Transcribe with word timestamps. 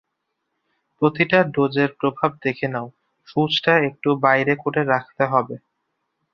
প্রতিটা 0.97 1.39
ডোজের 1.53 1.89
প্রভাব 1.99 2.31
দেখে 2.43 2.67
নাও, 2.67 2.87
সূঁচটা 3.27 3.73
একটু 3.89 4.09
বাইরে 4.23 4.53
করে 4.63 4.81
রাখতে 4.85 5.23
হবে। 5.25 5.55